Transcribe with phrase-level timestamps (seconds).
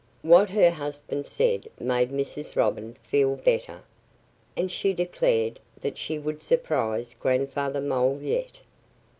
[0.23, 2.55] What her husband said made Mrs.
[2.55, 3.83] Robin feel better.
[4.57, 8.61] And she declared that she would surprise Grandfather Mole yet.